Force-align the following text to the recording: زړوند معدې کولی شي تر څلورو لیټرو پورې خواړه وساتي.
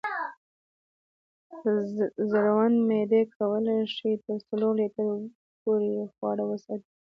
زړوند 2.29 2.77
معدې 2.89 3.21
کولی 3.35 3.79
شي 3.95 4.11
تر 4.25 4.37
څلورو 4.47 4.77
لیټرو 4.79 5.15
پورې 5.61 5.91
خواړه 6.13 6.43
وساتي. 6.47 6.89